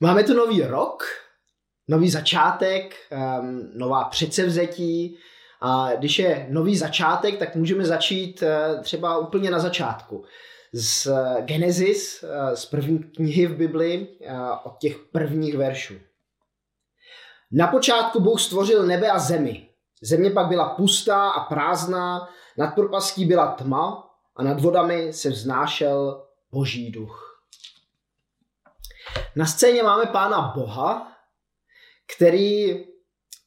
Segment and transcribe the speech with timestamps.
[0.00, 1.04] Máme tu nový rok,
[1.88, 2.94] nový začátek,
[3.40, 5.18] um, nová předsevzetí.
[5.60, 10.24] A když je nový začátek, tak můžeme začít uh, třeba úplně na začátku.
[10.74, 11.08] Z
[11.40, 15.94] Genesis, uh, z první knihy v Bibli, uh, od těch prvních veršů.
[17.52, 19.68] Na počátku Bůh stvořil nebe a zemi.
[20.02, 22.28] Země pak byla pustá a prázdná,
[22.58, 27.35] nad propastí byla tma a nad vodami se vznášel boží duch.
[29.36, 31.12] Na scéně máme pána Boha,
[32.16, 32.84] který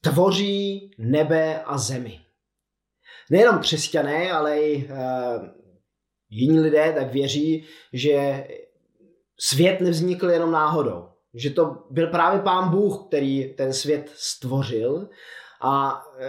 [0.02, 2.21] tvoří nebe a zemi.
[3.31, 4.91] Nejenom křesťané, ale i uh,
[6.30, 8.47] jiní lidé tak věří, že
[9.39, 11.09] svět nevznikl jenom náhodou.
[11.33, 15.09] Že to byl právě pán Bůh, který ten svět stvořil.
[15.61, 16.21] A uh,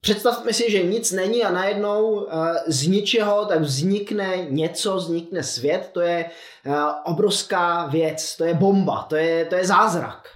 [0.00, 2.28] představme si, že nic není a najednou uh,
[2.66, 5.90] z ničeho tak vznikne něco, vznikne svět.
[5.92, 6.30] To je
[6.66, 6.74] uh,
[7.04, 10.28] obrovská věc, to je bomba, to je, to je zázrak.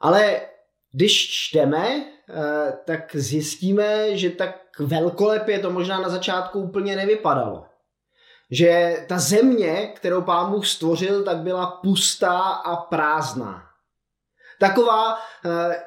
[0.00, 0.40] Ale
[0.92, 7.64] když čteme, uh, tak zjistíme, že tak velkolepě to možná na začátku úplně nevypadalo.
[8.50, 13.62] Že ta země, kterou pán Bůh stvořil, tak byla pustá a prázdná.
[14.60, 15.18] Taková,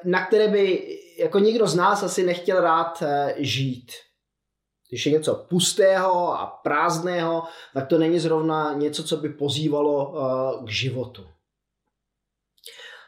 [0.04, 3.92] na které by jako nikdo z nás asi nechtěl rád eh, žít.
[4.90, 7.42] Když je něco pustého a prázdného,
[7.74, 11.26] tak to není zrovna něco, co by pozývalo eh, k životu.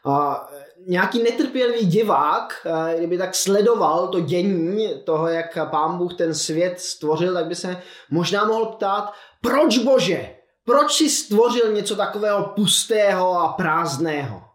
[0.07, 0.47] A
[0.87, 6.81] nějaký netrpělivý divák, eh, kdyby tak sledoval to dění toho, jak pán Bůh ten svět
[6.81, 13.41] stvořil, tak by se možná mohl ptát, proč bože, proč si stvořil něco takového pustého
[13.41, 14.50] a prázdného?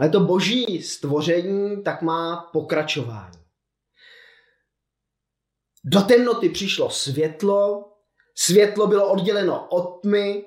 [0.00, 3.38] Ale to boží stvoření tak má pokračování.
[5.84, 7.92] Do temnoty přišlo světlo,
[8.34, 10.44] světlo bylo odděleno od tmy,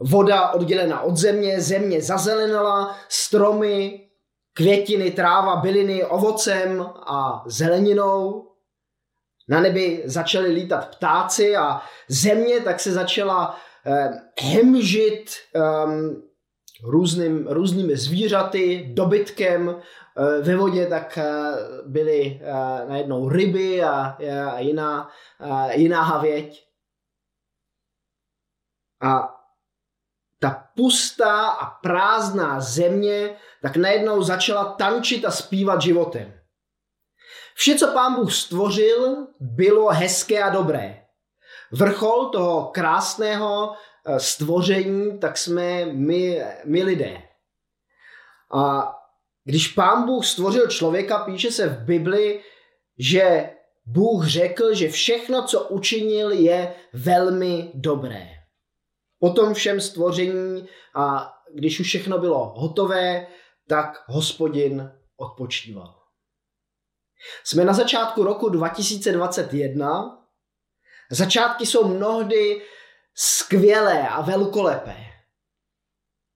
[0.00, 4.08] voda oddělena od země, země zazelenala, stromy,
[4.52, 8.48] květiny, tráva, byliny ovocem a zeleninou.
[9.48, 15.60] Na nebi začaly lítat ptáci a země tak se začala eh, hemžit eh,
[16.84, 19.68] různým, různými zvířaty, dobytkem.
[20.16, 21.24] Eh, ve vodě tak eh,
[21.86, 24.16] byly eh, najednou ryby a,
[24.58, 25.10] jiná,
[25.74, 26.66] jiná havěť.
[29.02, 29.34] A
[30.40, 36.32] ta pustá a prázdná země tak najednou začala tančit a zpívat životem.
[37.54, 41.04] Vše, co pán Bůh stvořil, bylo hezké a dobré.
[41.72, 43.74] Vrchol toho krásného
[44.18, 47.22] stvoření, tak jsme my, my lidé.
[48.52, 48.94] A
[49.44, 52.42] když pán Bůh stvořil člověka, píše se v Bibli,
[52.98, 53.50] že
[53.86, 58.28] Bůh řekl, že všechno, co učinil, je velmi dobré.
[59.18, 63.26] Po tom všem stvoření a když už všechno bylo hotové,
[63.68, 65.94] tak hospodin odpočíval.
[67.44, 70.26] Jsme na začátku roku 2021.
[71.10, 72.62] Začátky jsou mnohdy
[73.14, 74.96] skvělé a velkolepé.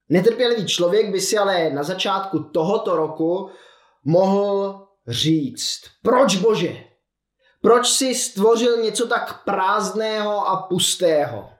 [0.09, 3.50] Netrpělivý člověk by si ale na začátku tohoto roku
[4.05, 6.84] mohl říct, proč bože,
[7.62, 11.50] proč si stvořil něco tak prázdného a pustého?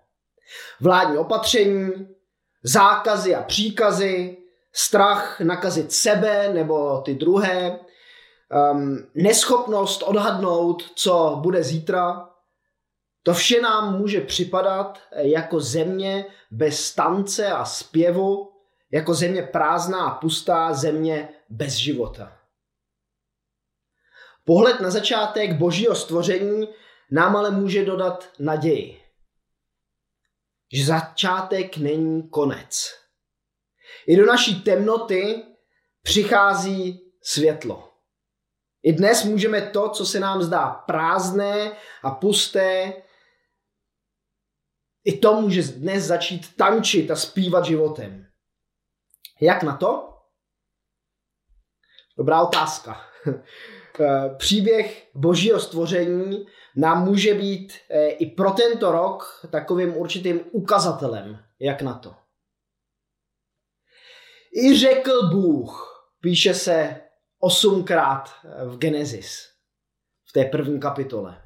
[0.81, 1.91] Vládní opatření,
[2.63, 4.37] zákazy a příkazy,
[4.73, 7.81] strach nakazit sebe nebo ty druhé,
[8.73, 12.28] um, neschopnost odhadnout, co bude zítra,
[13.29, 18.53] to vše nám může připadat jako země bez tance a zpěvu,
[18.91, 22.39] jako země prázdná a pustá, země bez života.
[24.45, 26.69] Pohled na začátek božího stvoření
[27.11, 29.03] nám ale může dodat naději.
[30.73, 32.95] Že začátek není konec.
[34.07, 35.43] I do naší temnoty
[36.03, 37.93] přichází světlo.
[38.83, 41.73] I dnes můžeme to, co se nám zdá prázdné
[42.03, 42.93] a pusté,
[45.05, 48.27] i to může dnes začít tančit a zpívat životem.
[49.41, 50.15] Jak na to?
[52.19, 53.01] Dobrá otázka.
[54.01, 56.47] Eh, příběh božího stvoření
[56.77, 62.15] nám může být eh, i pro tento rok takovým určitým ukazatelem, jak na to.
[64.63, 67.01] I řekl Bůh, píše se
[67.39, 68.31] osmkrát
[68.65, 69.49] v Genesis,
[70.25, 71.43] v té první kapitole.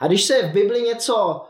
[0.00, 1.46] A když se v Bibli něco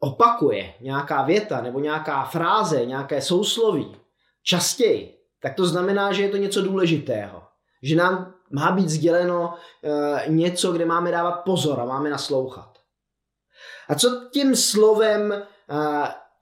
[0.00, 3.96] opakuje nějaká věta nebo nějaká fráze, nějaké sousloví
[4.42, 7.42] častěji, tak to znamená, že je to něco důležitého.
[7.82, 12.78] Že nám má být sděleno e, něco, kde máme dávat pozor a máme naslouchat.
[13.88, 15.44] A co tím slovem e,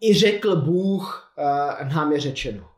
[0.01, 2.69] i řekl Bůh uh, nám je řečeno?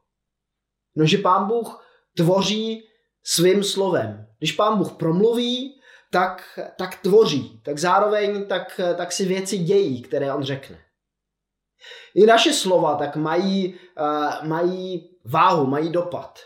[0.96, 1.84] No, že pán Bůh
[2.16, 2.88] tvoří
[3.24, 4.26] svým slovem.
[4.38, 5.77] Když pán Bůh promluví,
[6.10, 10.78] tak, tak tvoří, tak zároveň tak, tak si věci dějí, které on řekne.
[12.14, 16.38] I naše slova tak mají, uh, mají váhu, mají dopad.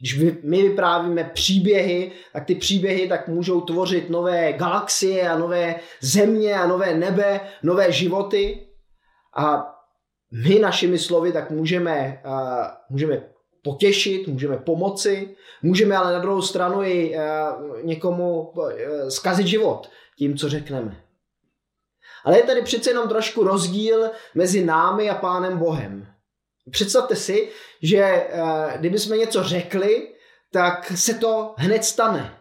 [0.00, 6.54] Když my vyprávíme příběhy, tak ty příběhy tak můžou tvořit nové galaxie a nové země
[6.54, 8.68] a nové nebe, nové životy.
[9.36, 9.66] A
[10.46, 13.33] my našimi slovy tak můžeme, uh, můžeme
[13.64, 18.70] potěšit, můžeme pomoci, můžeme ale na druhou stranu i uh, někomu uh,
[19.08, 21.00] zkazit život tím, co řekneme.
[22.24, 26.06] Ale je tady přece jenom trošku rozdíl mezi námi a Pánem Bohem.
[26.70, 27.48] Představte si,
[27.82, 30.14] že uh, kdyby jsme něco řekli,
[30.52, 32.38] tak se to hned stane.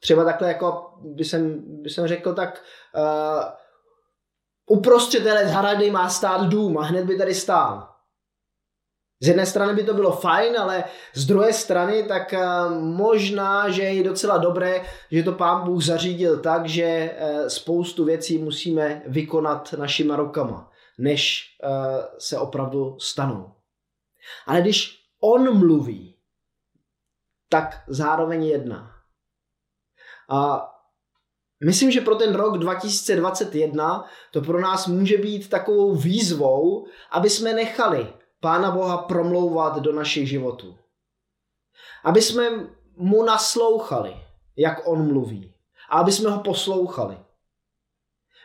[0.00, 2.62] Třeba takhle, jako by jsem, by jsem řekl, tak
[2.96, 7.95] uh, uprostřed téhle zahrady má stát dům a hned by tady stál.
[9.20, 10.84] Z jedné strany by to bylo fajn, ale
[11.14, 12.34] z druhé strany tak
[12.80, 17.16] možná, že je docela dobré, že to pán Bůh zařídil tak, že
[17.48, 21.44] spoustu věcí musíme vykonat našima rukama, než
[22.18, 23.52] se opravdu stanou.
[24.46, 26.16] Ale když on mluví,
[27.48, 28.90] tak zároveň jedná.
[30.30, 30.70] A
[31.64, 37.52] myslím, že pro ten rok 2021 to pro nás může být takovou výzvou, aby jsme
[37.52, 40.76] nechali Pána Boha promlouvat do našich životů.
[42.04, 42.50] Aby jsme
[42.96, 44.16] mu naslouchali,
[44.56, 45.54] jak on mluví.
[45.90, 47.18] A aby jsme ho poslouchali.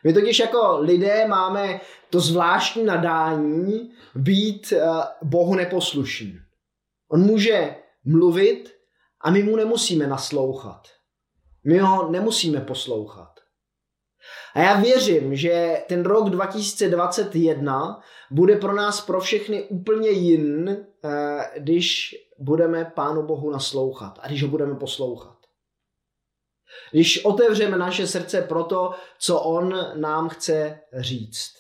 [0.04, 4.82] My totiž jako lidé máme to zvláštní nadání být eh,
[5.22, 6.40] Bohu neposlušný.
[7.10, 8.74] On může mluvit
[9.22, 10.88] a my mu nemusíme naslouchat.
[11.64, 13.31] My ho nemusíme poslouchat.
[14.54, 18.02] A já věřím, že ten rok 2021
[18.32, 24.44] bude pro nás pro všechny úplně jin, eh, když budeme Pánu Bohu naslouchat a když
[24.44, 25.38] ho budeme poslouchat.
[26.92, 31.52] Když otevřeme naše srdce pro to, co On nám chce říct.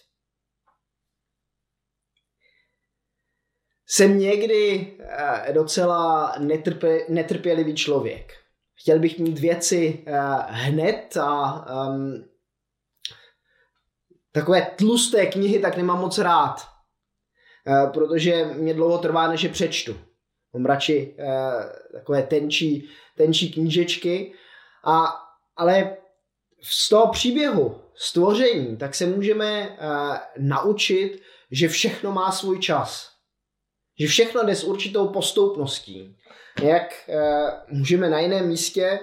[3.88, 8.34] Jsem někdy eh, docela netrpe, netrpělivý člověk.
[8.76, 12.31] Chtěl bych mít věci eh, hned a um,
[14.32, 16.56] takové tlusté knihy tak nemám moc rád,
[17.68, 20.00] eh, protože mě dlouho trvá, než je přečtu.
[20.54, 21.26] Mám radši uh,
[21.94, 24.34] takové tenčí, tenčí knížečky,
[24.84, 25.20] a,
[25.56, 25.98] ale
[26.62, 33.12] z toho příběhu stvoření, tak se můžeme uh, naučit, že všechno má svůj čas.
[34.00, 36.18] Že všechno jde s určitou postoupností.
[36.64, 37.10] Jak
[37.68, 39.00] můžeme na jiném místě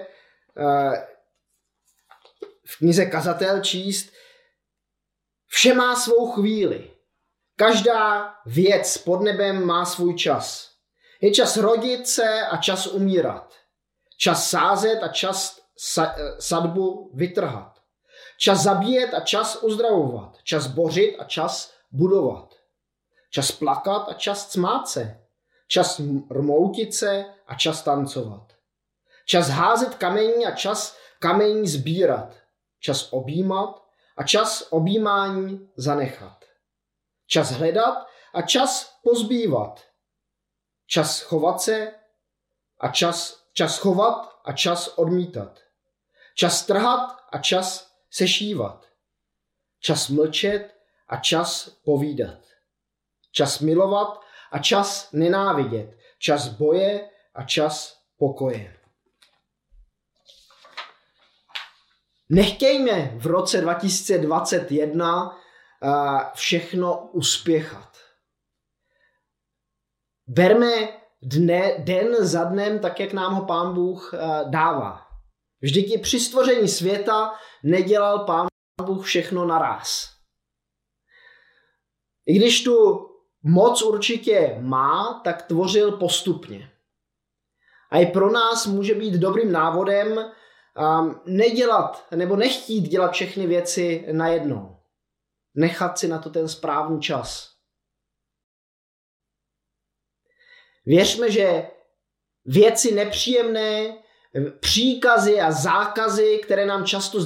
[2.65, 4.13] v knize Kazatel číst,
[5.49, 6.91] Vše má svou chvíli.
[7.55, 10.69] Každá věc pod nebem má svůj čas.
[11.21, 13.53] Je čas rodit se a čas umírat.
[14.17, 17.79] Čas sázet a čas sa- eh, sadbu vytrhat.
[18.37, 20.37] Čas zabíjet a čas uzdravovat.
[20.43, 22.55] Čas bořit a čas budovat.
[23.31, 25.19] Čas plakat a čas cmát se.
[25.67, 28.53] Čas rmoutit se a čas tancovat.
[29.25, 32.35] Čas házet kamení a čas kamení sbírat.
[32.79, 33.83] Čas objímat
[34.19, 36.45] a čas objímání zanechat.
[37.27, 39.85] Čas hledat a čas pozbývat.
[40.87, 41.93] Čas chovat se
[42.79, 45.59] a čas, čas chovat a čas odmítat.
[46.35, 48.85] Čas trhat a čas sešívat.
[49.79, 50.75] Čas mlčet
[51.07, 52.39] a čas povídat.
[53.31, 54.21] Čas milovat
[54.51, 55.97] a čas nenávidět.
[56.19, 58.78] Čas boje a čas pokoje.
[62.31, 65.37] Nechtějme v roce 2021
[65.83, 65.89] eh,
[66.33, 67.97] všechno uspěchat.
[70.27, 70.71] Berme
[71.21, 74.19] dne, den za dnem tak, jak nám ho Pán Bůh eh,
[74.49, 75.05] dává.
[75.61, 77.33] Vždyť i při stvoření světa
[77.63, 78.47] nedělal Pán
[78.85, 80.09] Bůh všechno naraz.
[82.25, 83.07] I když tu
[83.43, 86.71] moc určitě má, tak tvořil postupně.
[87.91, 90.31] A i pro nás může být dobrým návodem,
[90.77, 94.77] um, nedělat nebo nechtít dělat všechny věci najednou.
[95.55, 97.49] Nechat si na to ten správný čas.
[100.85, 101.67] Věřme, že
[102.45, 103.97] věci nepříjemné,
[104.59, 107.21] příkazy a zákazy, které nám často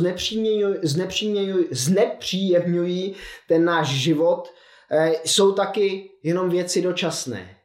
[1.72, 3.16] znepříjemňují,
[3.48, 4.54] ten náš život,
[4.92, 7.58] eh, jsou taky jenom věci dočasné.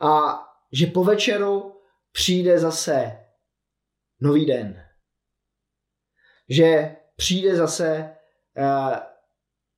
[0.00, 0.42] A
[0.72, 1.76] že po večeru
[2.12, 3.18] přijde zase
[4.20, 4.89] nový den
[6.50, 8.10] že přijde zase
[8.58, 8.96] uh,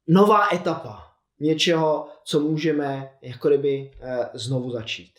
[0.07, 3.91] nová etapa, něčeho, co můžeme jako kdyby
[4.35, 5.13] znovu začít.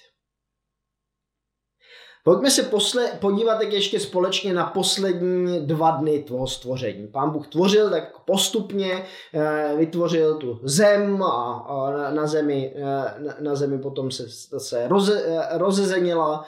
[2.26, 7.08] Pojďme se posle, podívat tak ještě společně na poslední dva dny toho stvoření.
[7.08, 13.80] Pán Bůh tvořil tak postupně, eh, vytvořil tu zem a, na, zemi, eh, na, zemi
[13.80, 14.24] potom se,
[14.60, 16.46] se roze, eh, rozezenila,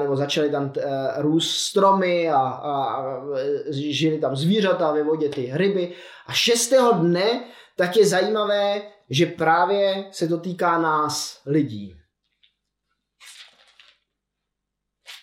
[0.00, 0.72] nebo začaly tam
[1.16, 3.22] růst stromy a, a, a
[3.70, 5.92] žili tam zvířata, ve vodě ty ryby.
[6.26, 7.44] A šestého dne
[7.76, 12.01] tak je zajímavé, že právě se to týká nás lidí.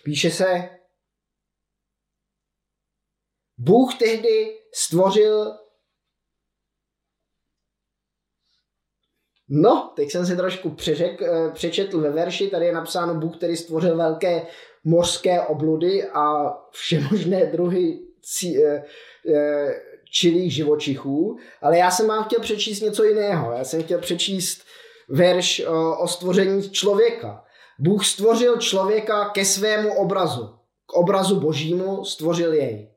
[0.09, 0.69] Píše se,
[3.57, 5.53] Bůh tehdy stvořil
[9.49, 13.55] No, teď jsem si trošku přeřek, eh, přečetl ve verši, tady je napsáno Bůh, který
[13.57, 14.47] stvořil velké
[14.83, 18.83] mořské obludy a všemožné druhy cí, e,
[19.33, 23.51] e, čilých živočichů, ale já jsem vám chtěl přečíst něco jiného.
[23.51, 24.65] Já jsem chtěl přečíst
[25.09, 27.48] verš o, o stvoření člověka.
[27.79, 30.55] Bůh stvořil člověka ke svému obrazu.
[30.85, 32.91] K obrazu božímu stvořil jej.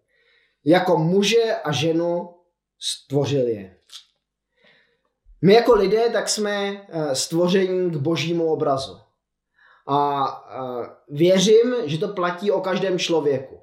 [0.65, 2.35] Jako muže a ženu
[2.81, 3.77] stvořil je.
[5.43, 8.99] My jako lidé tak jsme eh, stvoření k božímu obrazu.
[9.89, 13.61] A eh, věřím, že to platí o každém člověku.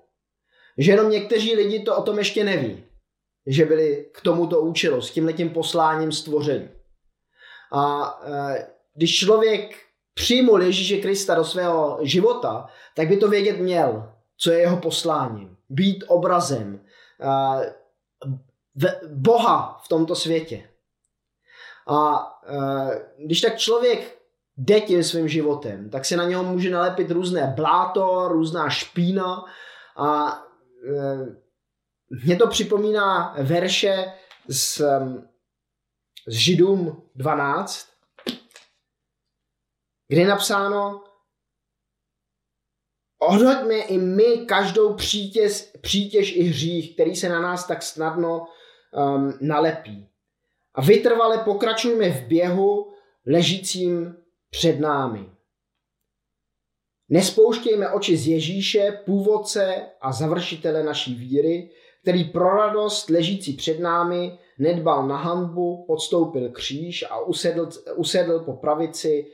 [0.78, 2.84] Že jenom někteří lidi to o tom ještě neví.
[3.48, 6.70] Že byli k tomuto účelu, s tímhletím posláním stvoření.
[7.74, 9.89] A eh, když člověk
[10.20, 15.58] přijmul Ježíše Krista do svého života, tak by to vědět měl, co je jeho posláním.
[15.70, 16.80] Být obrazem
[17.20, 17.64] uh,
[19.08, 20.70] Boha v tomto světě.
[21.88, 22.94] A uh,
[23.26, 24.18] když tak člověk
[24.58, 29.46] jde tím svým životem, tak se na něho může nalepit různé bláto, různá špína
[29.96, 31.28] a uh,
[32.26, 34.14] mě to připomíná verše
[34.48, 34.82] z,
[36.28, 37.89] z Židům 12,
[40.10, 41.04] kde je napsáno,
[43.22, 48.48] Odhoďme i my každou přítěž, přítěž i hřích, který se na nás tak snadno
[48.92, 50.08] um, nalepí.
[50.76, 52.92] A vytrvale pokračujme v běhu
[53.28, 54.16] ležícím
[54.50, 55.30] před námi.
[57.10, 61.70] Nespouštějme oči z Ježíše, původce a završitele naší víry,
[62.02, 68.54] který pro radost ležící před námi nedbal na hanbu, podstoupil kříž a usedl, usedl po
[68.54, 69.32] pravici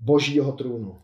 [0.00, 1.02] božího trůnu.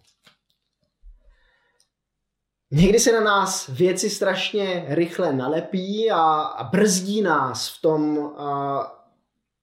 [2.71, 8.81] Někdy se na nás věci strašně rychle nalepí a, a brzdí nás v tom, a,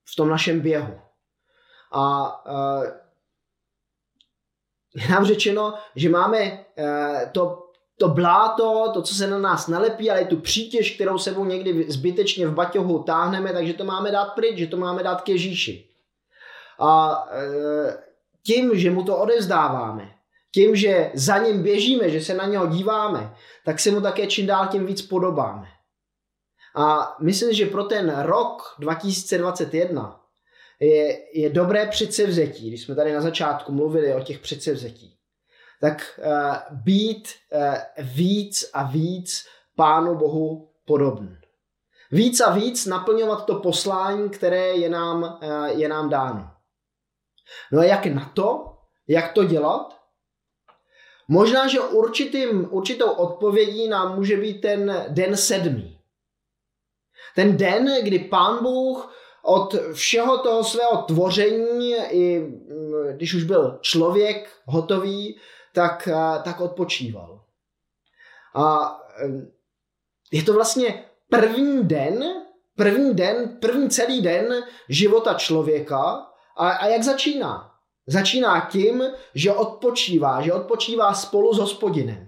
[0.06, 1.00] v tom našem běhu.
[1.92, 2.82] A, a
[4.96, 6.66] je nám řečeno, že máme e,
[7.32, 11.46] to, to bláto, to, co se na nás nalepí, ale i tu přítěž, kterou sebou
[11.46, 15.30] někdy zbytečně v baťohu táhneme, takže to máme dát pryč, že to máme dát k
[15.30, 15.90] Ježíši.
[16.80, 18.13] A e,
[18.46, 20.12] tím, že mu to odevzdáváme,
[20.54, 23.36] tím, že za ním běžíme, že se na něho díváme,
[23.66, 25.68] tak se mu také čím dál tím víc podobáme.
[26.76, 30.20] A myslím, že pro ten rok 2021
[30.80, 35.18] je, je dobré předsevzetí, když jsme tady na začátku mluvili o těch předsevzetí,
[35.82, 37.76] tak uh, být uh,
[38.16, 39.46] víc a víc
[39.76, 41.38] Pánu Bohu podobný.
[42.12, 46.53] Víc a víc naplňovat to poslání, které je nám, uh, je nám dáno.
[47.72, 48.78] No a jak na to?
[49.08, 49.98] Jak to dělat?
[51.28, 56.00] Možná, že určitým, určitou odpovědí nám může být ten den sedmý.
[57.36, 63.80] Ten den, kdy pán Bůh od všeho toho svého tvoření, i mm, když už byl
[63.82, 65.40] člověk hotový,
[65.74, 66.10] tak,
[66.44, 67.44] tak odpočíval.
[68.56, 68.98] A
[70.32, 72.24] je to vlastně první den,
[72.76, 77.72] první den, první celý den života člověka, a, a jak začíná?
[78.08, 79.04] Začíná tím,
[79.36, 82.28] že odpočívá, že odpočívá spolu s hospodinem.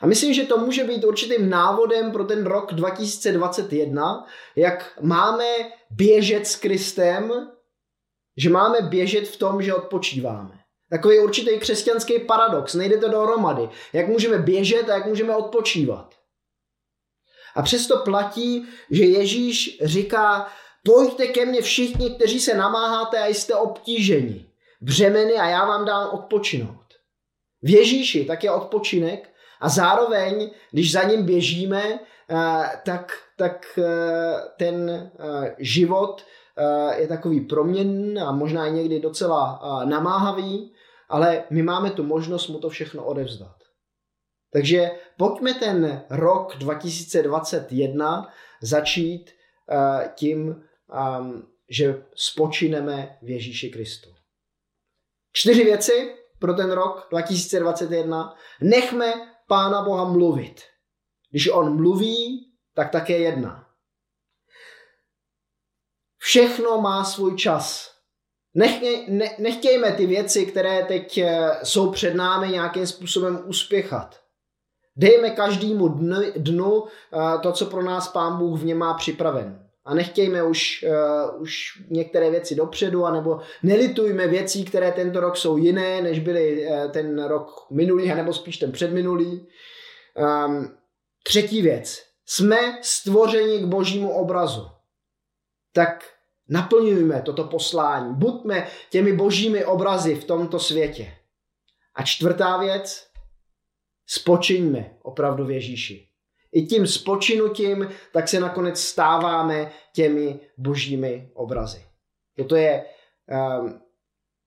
[0.00, 4.26] A myslím, že to může být určitým návodem pro ten rok 2021,
[4.56, 5.44] jak máme
[5.90, 7.50] běžet s Kristem,
[8.36, 10.60] že máme běžet v tom, že odpočíváme.
[10.90, 13.68] Takový určitý křesťanský paradox, nejde to dohromady.
[13.92, 16.14] Jak můžeme běžet a jak můžeme odpočívat.
[17.54, 20.48] A přesto platí, že Ježíš říká,
[20.84, 24.46] Pojďte ke mně všichni, kteří se namáháte a jste obtíženi.
[24.80, 26.86] Břemeny a já vám dám odpočinout.
[27.62, 32.36] V Ježíši tak je odpočinek a zároveň, když za ním běžíme, eh,
[32.84, 33.84] tak, tak eh,
[34.58, 36.24] ten eh, život
[36.96, 40.72] je takový proměnný a možná i někdy docela namáhavý,
[41.08, 43.56] ale my máme tu možnost mu to všechno odevzdat.
[44.52, 48.28] Takže pojďme ten rok 2021
[48.62, 49.30] začít
[50.14, 54.10] tím, um, že spočineme v Ježíši Kristu.
[55.32, 58.34] Čtyři věci pro ten rok 2021.
[58.60, 59.12] Nechme
[59.48, 60.60] Pána Boha mluvit.
[61.30, 63.66] Když on mluví, tak také jedná.
[66.18, 67.94] Všechno má svůj čas.
[68.54, 74.20] Nechně, ne, nechtějme ty věci, které teď eh, jsou před námi nějakým způsobem uspěchat.
[74.96, 79.69] Dejme každému dnu, dnu eh, to, co pro nás Pán Bůh v něm má připraven.
[79.90, 85.56] A nechtějme už, uh, už některé věci dopředu, anebo nelitujme věcí, které tento rok jsou
[85.56, 89.48] jiné, než byly uh, ten rok minulý, nebo spíš ten předminulý.
[90.46, 90.76] Um,
[91.22, 92.02] třetí věc.
[92.26, 94.66] Jsme stvořeni k božímu obrazu.
[95.72, 96.04] Tak
[96.48, 98.14] naplňujme toto poslání.
[98.14, 101.14] Buďme těmi božími obrazy v tomto světě.
[101.94, 103.06] A čtvrtá věc.
[104.06, 106.09] Spočiňme opravdu v Ježíši
[106.52, 111.84] i tím spočinutím, tak se nakonec stáváme těmi božími obrazy.
[112.36, 112.84] Toto je
[113.60, 113.80] um,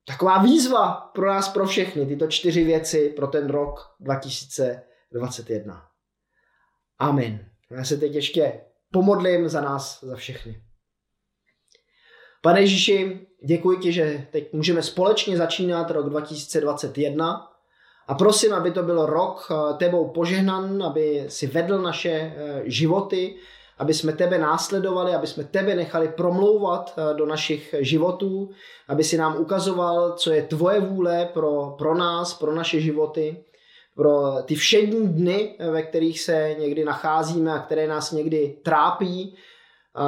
[0.05, 5.87] taková výzva pro nás, pro všechny, tyto čtyři věci pro ten rok 2021.
[6.99, 7.45] Amen.
[7.71, 10.63] Já se teď ještě pomodlím za nás, za všechny.
[12.41, 17.52] Pane Ježíši, děkuji ti, že teď můžeme společně začínat rok 2021
[18.07, 23.35] a prosím, aby to byl rok eh, tebou požehnan, aby si vedl naše eh, životy,
[23.77, 28.49] aby jsme tebe následovali, aby jsme tebe nechali promlouvat eh, do našich životů,
[28.87, 33.43] aby si nám ukazoval, co je tvoje vůle pro, pro nás, pro naše životy,
[33.95, 39.35] pro ty všední dny, ve kterých se někdy nacházíme a které nás někdy trápí,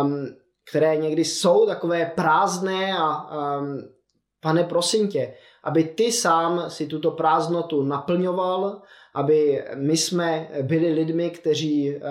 [0.01, 0.27] um,
[0.69, 3.81] které někdy jsou takové prázdné a um,
[4.41, 5.33] pane, prosím tě,
[5.65, 8.81] aby ty sám si tuto prázdnotu naplňoval,
[9.13, 12.01] aby my jsme byli lidmi, kteří eh,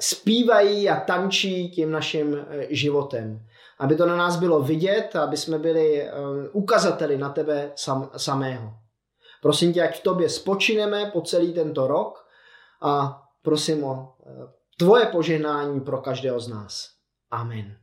[0.00, 3.46] zpívají a tančí tím naším eh, životem.
[3.78, 6.12] Aby to na nás bylo vidět, aby jsme byli eh,
[6.52, 8.74] ukazateli na tebe sam, samého.
[9.42, 12.26] Prosím tě, ať v tobě spočineme po celý tento rok
[12.82, 14.12] a prosím o
[14.78, 16.88] tvoje požehnání pro každého z nás.
[17.30, 17.81] Amen.